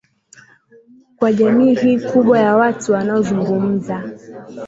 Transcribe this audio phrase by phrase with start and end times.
[1.17, 4.03] kwa jamii hii kubwa ya watu wanaozungumza